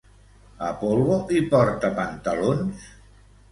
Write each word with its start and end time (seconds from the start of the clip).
Apol·lo 0.67 1.19
hi 1.35 1.43
porta 1.53 1.93
pantalons? 2.01 2.91